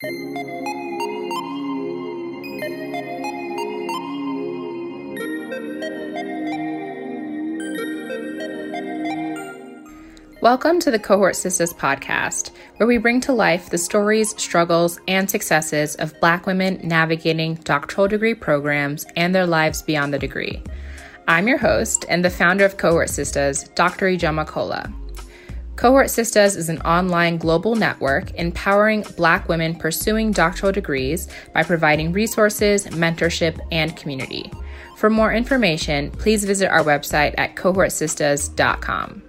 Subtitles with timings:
[0.00, 0.14] Welcome
[10.78, 15.96] to the Cohort Sistas podcast, where we bring to life the stories, struggles, and successes
[15.96, 20.62] of Black women navigating doctoral degree programs and their lives beyond the degree.
[21.26, 24.06] I'm your host and the founder of Cohort Sistas, Dr.
[24.06, 24.92] Ijeoma Kola.
[25.78, 32.10] Cohort Sistas is an online global network empowering Black women pursuing doctoral degrees by providing
[32.12, 34.50] resources, mentorship, and community.
[34.96, 39.22] For more information, please visit our website at cohortsistas.com.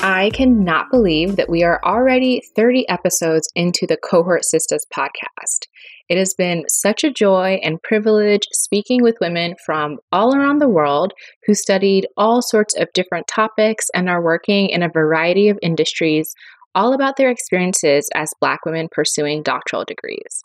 [0.00, 5.68] I cannot believe that we are already 30 episodes into the Cohort Sistas podcast.
[6.08, 10.68] It has been such a joy and privilege speaking with women from all around the
[10.68, 11.12] world
[11.46, 16.34] who studied all sorts of different topics and are working in a variety of industries,
[16.74, 20.42] all about their experiences as Black women pursuing doctoral degrees.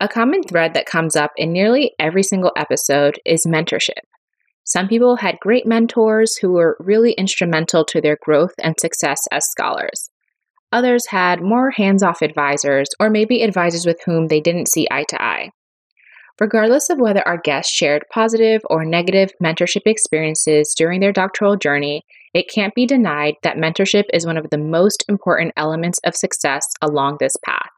[0.00, 4.04] A common thread that comes up in nearly every single episode is mentorship.
[4.64, 9.48] Some people had great mentors who were really instrumental to their growth and success as
[9.48, 10.10] scholars.
[10.70, 15.04] Others had more hands off advisors, or maybe advisors with whom they didn't see eye
[15.08, 15.50] to eye.
[16.40, 22.02] Regardless of whether our guests shared positive or negative mentorship experiences during their doctoral journey,
[22.34, 26.64] it can't be denied that mentorship is one of the most important elements of success
[26.82, 27.70] along this path.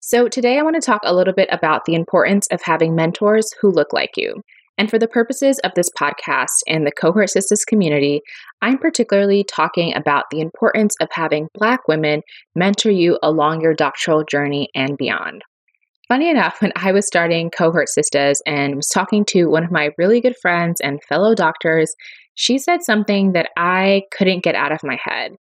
[0.00, 3.52] So, today I want to talk a little bit about the importance of having mentors
[3.60, 4.42] who look like you
[4.78, 8.22] and for the purposes of this podcast and the Cohort Sistas community,
[8.62, 12.22] I'm particularly talking about the importance of having Black women
[12.54, 15.42] mentor you along your doctoral journey and beyond.
[16.06, 19.90] Funny enough, when I was starting Cohort Sistas and was talking to one of my
[19.98, 21.92] really good friends and fellow doctors,
[22.34, 25.32] she said something that I couldn't get out of my head.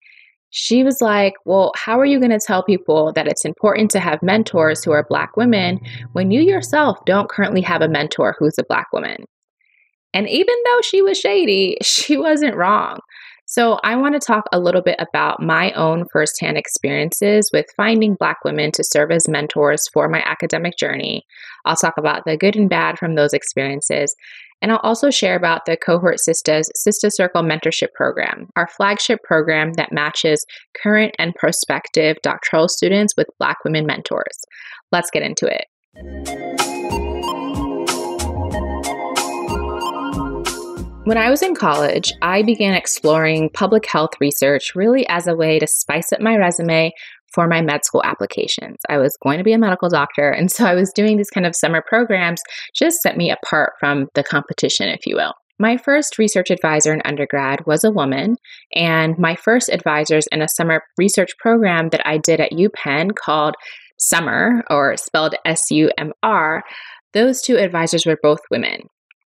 [0.50, 4.00] She was like, Well, how are you going to tell people that it's important to
[4.00, 5.80] have mentors who are Black women
[6.14, 9.25] when you yourself don't currently have a mentor who's a Black woman?
[10.13, 13.00] And even though she was shady, she wasn't wrong.
[13.50, 18.16] So, I want to talk a little bit about my own firsthand experiences with finding
[18.16, 21.24] Black women to serve as mentors for my academic journey.
[21.64, 24.14] I'll talk about the good and bad from those experiences.
[24.62, 29.73] And I'll also share about the Cohort Sistas Sista Circle Mentorship Program, our flagship program
[29.73, 30.44] that matches
[30.81, 34.40] current and prospective doctoral students with Black women mentors.
[34.91, 35.66] Let's get into it.
[41.07, 45.57] When I was in college, I began exploring public health research really as a way
[45.57, 46.91] to spice up my resume
[47.38, 48.78] for my med school applications.
[48.90, 51.46] I was going to be a medical doctor, and so I was doing these kind
[51.46, 52.42] of summer programs
[52.74, 55.34] just set me apart from the competition, if you will.
[55.59, 58.38] My first research advisor in undergrad was a woman,
[58.74, 63.53] and my first advisors in a summer research program that I did at UPenn called
[64.00, 66.64] Summer, or spelled S U M R,
[67.14, 68.81] those two advisors were both women.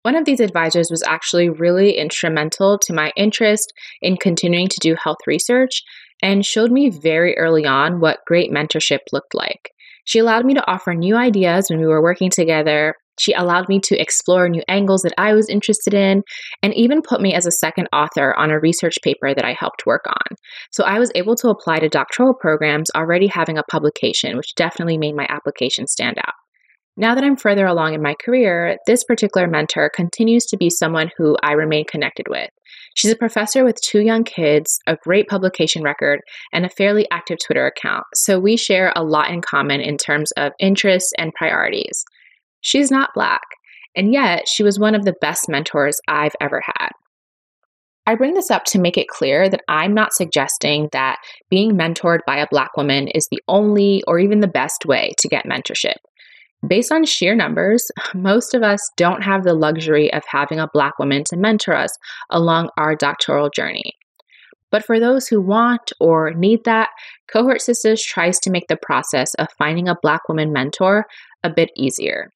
[0.03, 3.73] One of these advisors was actually really instrumental to my interest
[4.03, 5.83] in continuing to do health research
[6.25, 9.71] and showed me very early on what great mentorship looked like.
[10.07, 12.95] She allowed me to offer new ideas when we were working together.
[13.19, 16.23] She allowed me to explore new angles that I was interested in,
[16.63, 19.87] and even put me as a second author on a research paper that I helped
[19.87, 20.37] work on.
[20.73, 24.97] So I was able to apply to doctoral programs already having a publication, which definitely
[24.97, 26.35] made my application stand out.
[26.97, 31.11] Now that I'm further along in my career, this particular mentor continues to be someone
[31.17, 32.51] who I remain connected with.
[32.95, 36.21] She's a professor with two young kids, a great publication record,
[36.53, 40.31] and a fairly active Twitter account, so we share a lot in common in terms
[40.37, 42.05] of interests and priorities.
[42.61, 43.43] She's not Black,
[43.97, 46.91] and yet she was one of the best mentors I've ever had.
[48.07, 51.17] I bring this up to make it clear that I'm not suggesting that
[51.51, 55.29] being mentored by a Black woman is the only or even the best way to
[55.29, 55.97] get mentorship.
[56.69, 60.99] Based on sheer numbers, most of us don't have the luxury of having a Black
[60.99, 61.91] woman to mentor us
[62.31, 63.93] along our doctoral journey.
[64.71, 66.91] But for those who want or need that,
[67.29, 71.07] Cohort Sistas tries to make the process of finding a Black woman mentor
[71.43, 72.33] a bit easier.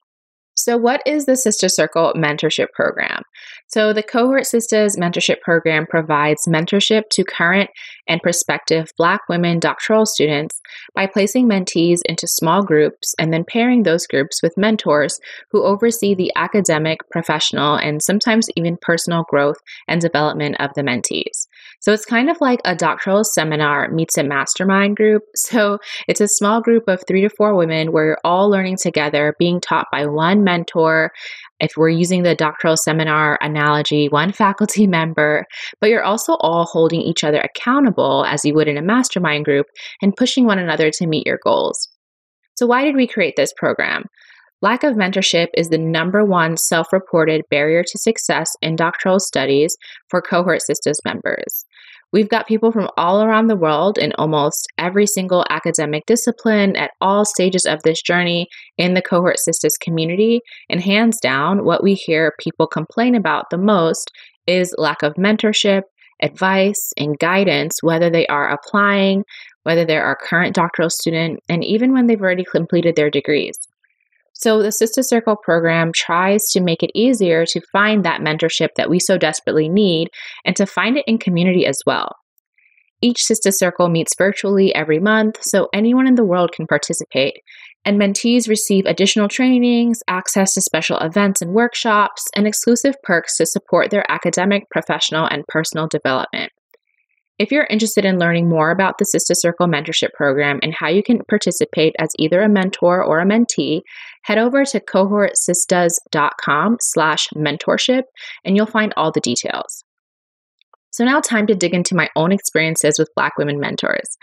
[0.61, 3.21] So, what is the Sista Circle Mentorship Program?
[3.67, 7.69] So, the Cohort Sistas Mentorship Program provides mentorship to current
[8.09, 10.59] and prospective Black women doctoral students
[10.93, 15.17] by placing mentees into small groups and then pairing those groups with mentors
[15.51, 19.57] who oversee the academic, professional, and sometimes even personal growth
[19.87, 21.47] and development of the mentees.
[21.81, 25.23] So, it's kind of like a doctoral seminar meets a mastermind group.
[25.35, 29.35] So, it's a small group of three to four women where you're all learning together,
[29.39, 31.11] being taught by one mentor
[31.59, 35.45] if we're using the doctoral seminar analogy, one faculty member,
[35.81, 39.67] but you're also all holding each other accountable as you would in a mastermind group
[40.01, 41.89] and pushing one another to meet your goals.
[42.55, 44.03] So, why did we create this program?
[44.61, 49.77] Lack of mentorship is the number one self reported barrier to success in doctoral studies
[50.09, 51.65] for cohort Sistas members.
[52.11, 56.91] We've got people from all around the world in almost every single academic discipline at
[57.01, 58.47] all stages of this journey
[58.77, 60.41] in the cohort Sistas community.
[60.69, 64.11] And hands down, what we hear people complain about the most
[64.47, 65.83] is lack of mentorship,
[66.21, 69.23] advice, and guidance, whether they are applying,
[69.63, 73.55] whether they're a current doctoral student, and even when they've already completed their degrees.
[74.41, 78.89] So, the Sista Circle program tries to make it easier to find that mentorship that
[78.89, 80.07] we so desperately need
[80.45, 82.15] and to find it in community as well.
[83.01, 87.33] Each Sista Circle meets virtually every month, so anyone in the world can participate.
[87.83, 93.45] And mentees receive additional trainings, access to special events and workshops, and exclusive perks to
[93.45, 96.53] support their academic, professional, and personal development.
[97.39, 101.01] If you're interested in learning more about the Sista Circle Mentorship Program and how you
[101.01, 103.81] can participate as either a mentor or a mentee,
[104.23, 108.03] head over to cohortsistas.com slash mentorship
[108.43, 109.85] and you'll find all the details.
[110.91, 114.17] So now time to dig into my own experiences with Black women mentors.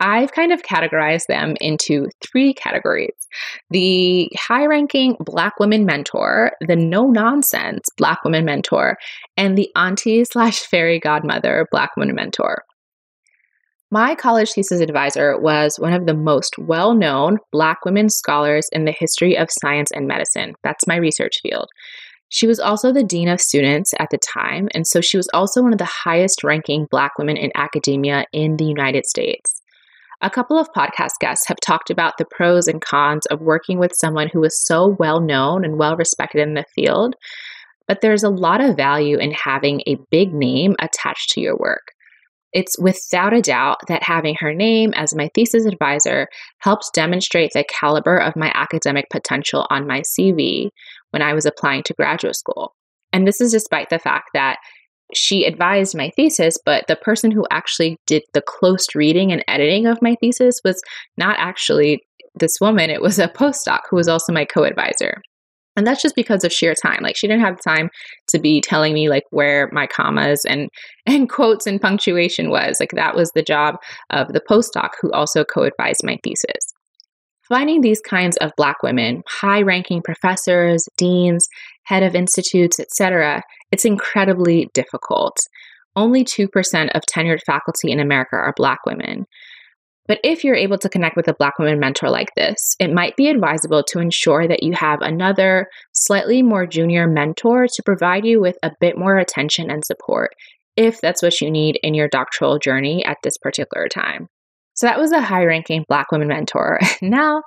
[0.00, 3.14] I've kind of categorized them into three categories
[3.70, 8.96] the high ranking Black women mentor, the no nonsense Black women mentor,
[9.36, 12.64] and the auntie slash fairy godmother Black women mentor.
[13.90, 18.84] My college thesis advisor was one of the most well known Black women scholars in
[18.84, 20.54] the history of science and medicine.
[20.62, 21.68] That's my research field.
[22.28, 25.62] She was also the dean of students at the time, and so she was also
[25.62, 29.57] one of the highest ranking Black women in academia in the United States.
[30.20, 33.92] A couple of podcast guests have talked about the pros and cons of working with
[33.94, 37.14] someone who is so well known and well respected in the field,
[37.86, 41.92] but there's a lot of value in having a big name attached to your work.
[42.52, 46.26] It's without a doubt that having her name as my thesis advisor
[46.58, 50.70] helped demonstrate the caliber of my academic potential on my CV
[51.10, 52.74] when I was applying to graduate school.
[53.12, 54.56] And this is despite the fact that
[55.14, 59.86] she advised my thesis, but the person who actually did the close reading and editing
[59.86, 60.82] of my thesis was
[61.16, 62.00] not actually
[62.34, 62.90] this woman.
[62.90, 65.22] It was a postdoc who was also my co advisor.
[65.76, 66.98] And that's just because of sheer time.
[67.02, 67.88] Like she didn't have time
[68.30, 70.68] to be telling me like where my commas and
[71.06, 72.78] and quotes and punctuation was.
[72.80, 73.76] Like that was the job
[74.10, 76.74] of the postdoc who also co-advised my thesis.
[77.48, 81.48] Finding these kinds of black women, high-ranking professors, deans,
[81.88, 83.42] head of institutes, etc.,
[83.72, 85.36] it's incredibly difficult.
[85.96, 86.46] Only 2%
[86.94, 89.24] of tenured faculty in America are Black women.
[90.06, 93.14] But if you're able to connect with a Black woman mentor like this, it might
[93.16, 98.40] be advisable to ensure that you have another, slightly more junior mentor to provide you
[98.40, 100.30] with a bit more attention and support,
[100.76, 104.28] if that's what you need in your doctoral journey at this particular time.
[104.74, 106.78] So that was a high ranking Black woman mentor.
[107.02, 107.42] now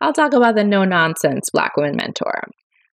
[0.00, 2.42] I'll talk about the no nonsense Black woman mentor.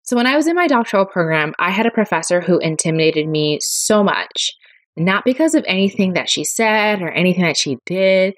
[0.04, 3.60] So, when I was in my doctoral program, I had a professor who intimidated me
[3.62, 4.52] so much,
[4.98, 8.34] not because of anything that she said or anything that she did,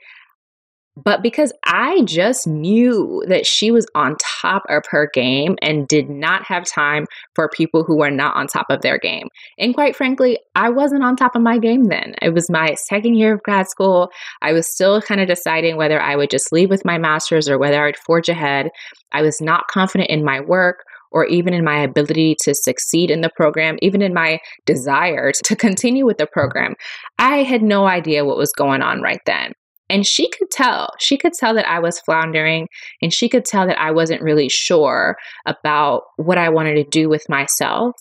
[0.97, 6.09] but because I just knew that she was on top of her game and did
[6.09, 9.29] not have time for people who were not on top of their game.
[9.57, 12.15] And quite frankly, I wasn't on top of my game then.
[12.21, 14.09] It was my second year of grad school.
[14.41, 17.57] I was still kind of deciding whether I would just leave with my master's or
[17.57, 18.69] whether I'd forge ahead.
[19.13, 23.21] I was not confident in my work or even in my ability to succeed in
[23.21, 26.75] the program, even in my desire to continue with the program.
[27.19, 29.53] I had no idea what was going on right then.
[29.89, 32.69] And she could tell, she could tell that I was floundering
[33.01, 37.09] and she could tell that I wasn't really sure about what I wanted to do
[37.09, 37.91] with myself.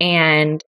[0.00, 0.64] And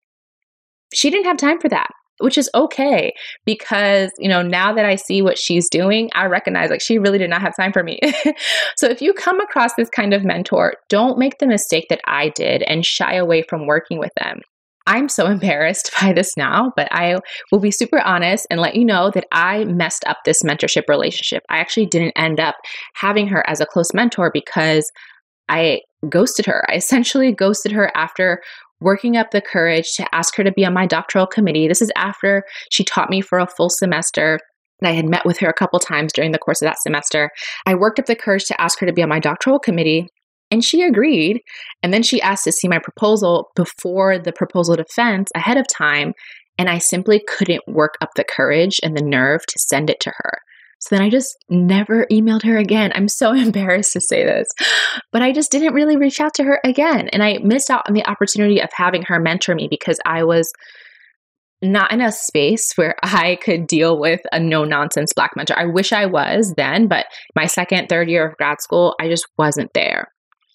[0.94, 3.14] she didn't have time for that which is okay
[3.46, 7.18] because you know now that i see what she's doing i recognize like she really
[7.18, 8.00] did not have time for me
[8.76, 12.30] so if you come across this kind of mentor don't make the mistake that i
[12.30, 14.40] did and shy away from working with them
[14.88, 17.18] I'm so embarrassed by this now, but I
[17.52, 21.44] will be super honest and let you know that I messed up this mentorship relationship.
[21.50, 22.56] I actually didn't end up
[22.94, 24.90] having her as a close mentor because
[25.50, 26.64] I ghosted her.
[26.70, 28.42] I essentially ghosted her after
[28.82, 31.68] working up the courage to ask her to be on my doctoral committee.
[31.68, 34.40] This is after she taught me for a full semester.
[34.82, 37.30] And I had met with her a couple times during the course of that semester.
[37.66, 40.08] I worked up the courage to ask her to be on my doctoral committee.
[40.52, 41.42] And she agreed.
[41.82, 46.14] And then she asked to see my proposal before the proposal defense ahead of time.
[46.58, 50.12] And I simply couldn't work up the courage and the nerve to send it to
[50.16, 50.40] her.
[50.80, 52.92] So then I just never emailed her again.
[52.96, 54.48] I'm so embarrassed to say this,
[55.12, 57.10] but I just didn't really reach out to her again.
[57.10, 60.52] And I missed out on the opportunity of having her mentor me because I was
[61.62, 65.58] not in a space where I could deal with a no nonsense black mentor.
[65.58, 67.06] I wish I was then, but
[67.36, 70.12] my second, third year of grad school, I just wasn't there.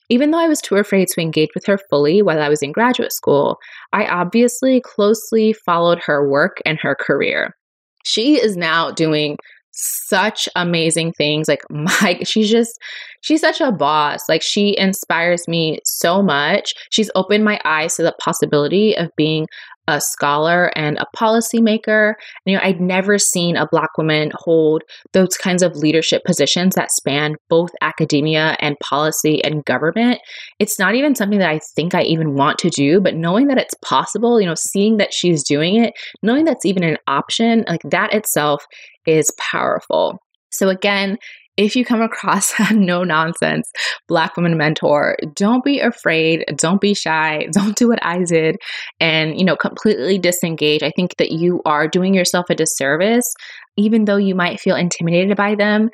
[0.09, 2.73] Even though I was too afraid to engage with her fully while I was in
[2.73, 3.59] graduate school,
[3.93, 7.55] I obviously closely followed her work and her career.
[8.05, 9.37] She is now doing
[9.81, 11.49] such amazing things.
[11.49, 12.79] Like my she's just
[13.21, 14.29] she's such a boss.
[14.29, 16.75] Like she inspires me so much.
[16.91, 19.47] She's opened my eyes to the possibility of being
[19.91, 22.15] a scholar and a policymaker.
[22.47, 24.83] You know, I'd never seen a Black woman hold
[25.13, 30.21] those kinds of leadership positions that span both academia and policy and government.
[30.59, 33.59] It's not even something that I think I even want to do, but knowing that
[33.59, 35.93] it's possible, you know, seeing that she's doing it,
[36.23, 38.65] knowing that's even an option, like that itself
[39.07, 40.19] is powerful.
[40.53, 41.17] So, again,
[41.61, 43.71] if you come across a no nonsense
[44.09, 48.57] black woman mentor, don't be afraid, don't be shy, don't do what I did
[48.99, 50.83] and, you know, completely disengage.
[50.83, 53.27] I think that you are doing yourself a disservice
[53.77, 55.91] even though you might feel intimidated by them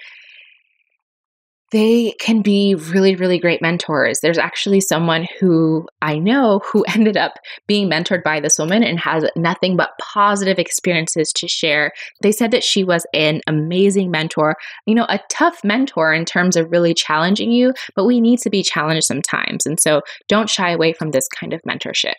[1.73, 4.21] they can be really, really great mentors.
[4.21, 7.35] There's actually someone who I know who ended up
[7.67, 11.93] being mentored by this woman and has nothing but positive experiences to share.
[12.23, 14.57] They said that she was an amazing mentor,
[14.87, 18.51] you know, a tough mentor in terms of really challenging you, but we need to
[18.51, 19.67] be challenged sometimes.
[19.67, 22.15] And so don't shy away from this kind of mentorship.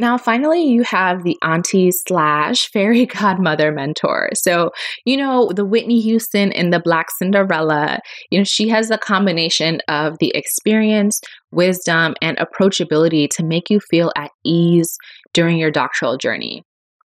[0.00, 4.30] Now, finally, you have the auntie slash fairy godmother mentor.
[4.32, 4.70] So,
[5.04, 7.98] you know, the Whitney Houston in the Black Cinderella,
[8.30, 13.78] you know, she has a combination of the experience, wisdom, and approachability to make you
[13.78, 14.96] feel at ease
[15.34, 16.64] during your doctoral journey.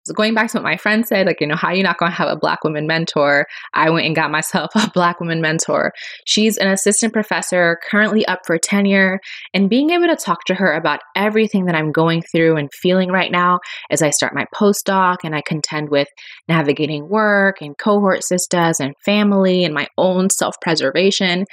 [0.05, 1.99] So going back to what my friend said, like, you know, how are you not
[1.99, 3.45] going to have a black woman mentor?
[3.73, 5.93] I went and got myself a black woman mentor.
[6.25, 9.19] She's an assistant professor, currently up for tenure,
[9.53, 13.11] and being able to talk to her about everything that I'm going through and feeling
[13.11, 13.59] right now
[13.91, 16.07] as I start my postdoc and I contend with
[16.47, 21.45] navigating work and cohort sistas and family and my own self-preservation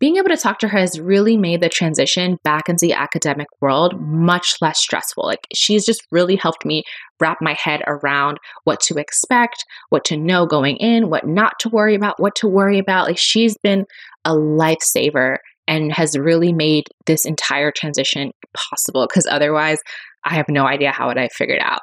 [0.00, 3.46] being able to talk to her has really made the transition back into the academic
[3.60, 5.24] world much less stressful.
[5.24, 6.82] Like she's just really helped me
[7.20, 11.68] wrap my head around what to expect, what to know going in, what not to
[11.68, 13.06] worry about, what to worry about.
[13.06, 13.86] Like she's been
[14.24, 19.78] a lifesaver and has really made this entire transition possible because otherwise
[20.24, 21.80] I have no idea how would I figured out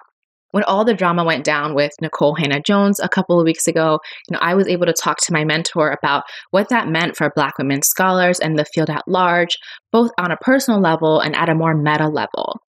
[0.52, 4.34] when all the drama went down with Nicole Hannah-Jones a couple of weeks ago, you
[4.34, 7.58] know, I was able to talk to my mentor about what that meant for Black
[7.58, 9.58] women scholars and the field at large,
[9.92, 12.62] both on a personal level and at a more meta level.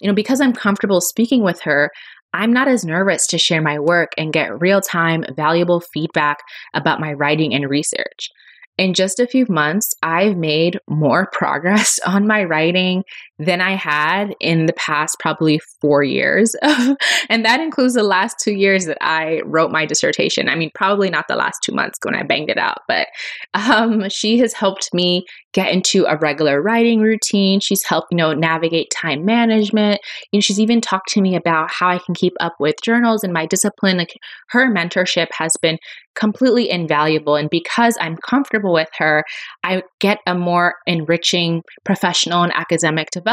[0.00, 1.90] You know, because I'm comfortable speaking with her,
[2.34, 6.38] I'm not as nervous to share my work and get real time, valuable feedback
[6.74, 8.30] about my writing and research
[8.78, 13.02] in just a few months, I've made more progress on my writing
[13.38, 16.56] than I had in the past probably four years.
[16.62, 20.48] and that includes the last two years that I wrote my dissertation.
[20.48, 23.06] I mean, probably not the last two months when I banged it out, but
[23.54, 27.60] um, she has helped me get into a regular writing routine.
[27.60, 30.00] She's helped, you know, navigate time management.
[30.32, 33.22] You know, she's even talked to me about how I can keep up with journals
[33.22, 33.98] and my discipline.
[33.98, 34.14] Like
[34.48, 35.78] her mentorship has been
[36.16, 37.36] completely invaluable.
[37.36, 39.22] And because I'm comfortable with her,
[39.62, 43.27] I get a more enriching professional and academic development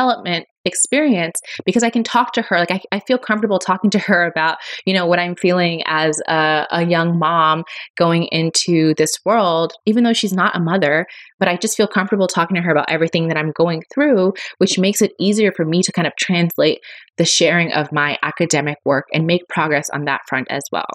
[0.66, 1.36] experience
[1.66, 2.58] because I can talk to her.
[2.58, 6.20] Like I, I feel comfortable talking to her about, you know, what I'm feeling as
[6.28, 7.64] a, a young mom
[7.98, 11.06] going into this world, even though she's not a mother,
[11.40, 14.80] but I just feel comfortable talking to her about everything that I'm going through, which
[14.80, 16.80] makes it easier for me to kind of translate
[17.18, 20.90] the sharing of my academic work and make progress on that front as well.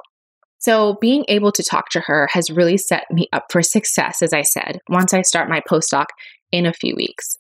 [0.58, 4.34] So, being able to talk to her has really set me up for success, as
[4.34, 6.04] I said, once I start my postdoc
[6.52, 7.38] in a few weeks.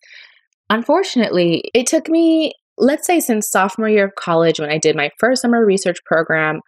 [0.70, 5.10] Unfortunately, it took me, let's say, since sophomore year of college when I did my
[5.18, 6.60] first summer research program,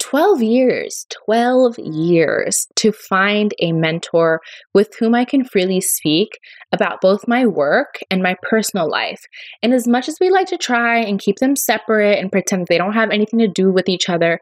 [0.00, 4.40] 12 years, 12 years to find a mentor
[4.74, 6.38] with whom I can freely speak
[6.72, 9.22] about both my work and my personal life.
[9.62, 12.78] And as much as we like to try and keep them separate and pretend they
[12.78, 14.40] don't have anything to do with each other,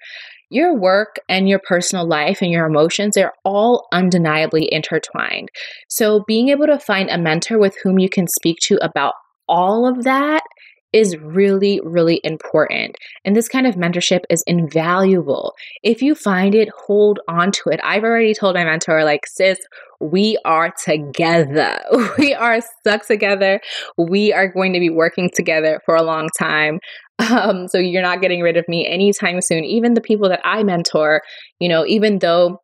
[0.53, 5.49] your work and your personal life and your emotions are all undeniably intertwined.
[5.89, 9.15] So, being able to find a mentor with whom you can speak to about
[9.49, 10.43] all of that
[10.93, 12.97] is really, really important.
[13.25, 15.55] And this kind of mentorship is invaluable.
[15.83, 17.81] If you find it, hold on to it.
[17.83, 19.59] I've already told my mentor, like, sis,
[20.01, 21.81] we are together.
[22.19, 23.61] We are stuck together.
[23.97, 26.79] We are going to be working together for a long time.
[27.31, 29.65] Um, so you're not getting rid of me anytime soon.
[29.65, 31.23] Even the people that I mentor,
[31.61, 32.59] you know, even though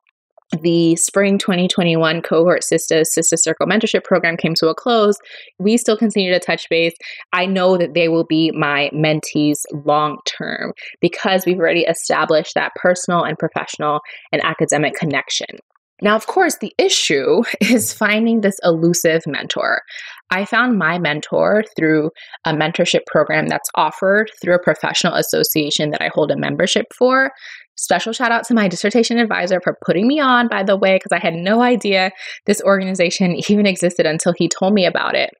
[0.62, 5.16] the spring 2021 cohort sistas sista circle mentorship program came to a close
[5.58, 6.94] we still continue to touch base
[7.34, 10.72] i know that they will be my mentees long term
[11.02, 14.00] because we've already established that personal and professional
[14.32, 15.58] and academic connection
[16.00, 19.82] now, of course, the issue is finding this elusive mentor.
[20.30, 22.10] I found my mentor through
[22.44, 27.32] a mentorship program that's offered through a professional association that I hold a membership for.
[27.76, 31.12] Special shout out to my dissertation advisor for putting me on, by the way, because
[31.12, 32.10] I had no idea
[32.46, 35.30] this organization even existed until he told me about it.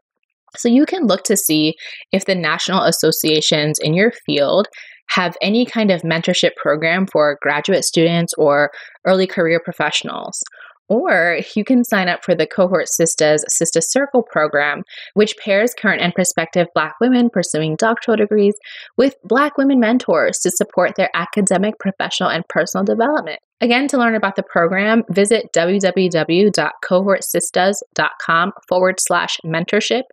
[0.57, 1.75] So you can look to see
[2.11, 4.67] if the national associations in your field
[5.09, 8.71] have any kind of mentorship program for graduate students or
[9.07, 10.43] early career professionals.
[10.89, 16.01] Or you can sign up for the Cohort Sistas Sista Circle program, which pairs current
[16.01, 18.55] and prospective Black women pursuing doctoral degrees
[18.97, 23.39] with Black women mentors to support their academic, professional, and personal development.
[23.61, 30.05] Again, to learn about the program, visit www.cohortsistas.com forward slash mentorship.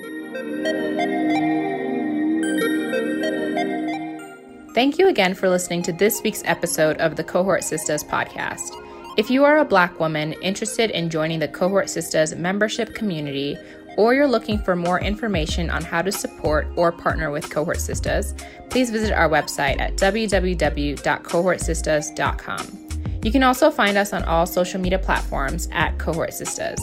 [4.75, 8.69] Thank you again for listening to this week's episode of the Cohort Sistas podcast.
[9.17, 13.57] If you are a Black woman interested in joining the Cohort Sistas membership community,
[13.97, 18.39] or you're looking for more information on how to support or partner with Cohort Sistas,
[18.69, 22.88] please visit our website at www.cohortsistas.com.
[23.23, 26.79] You can also find us on all social media platforms at Cohort Sistas.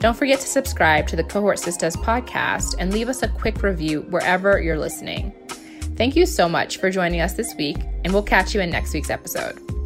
[0.00, 4.02] Don't forget to subscribe to the Cohort Sistas podcast and leave us a quick review
[4.10, 5.32] wherever you're listening.
[5.96, 8.94] Thank you so much for joining us this week, and we'll catch you in next
[8.94, 9.77] week's episode.